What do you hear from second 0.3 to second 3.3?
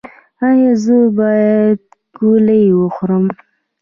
ایا زه باید ګولۍ وخورم؟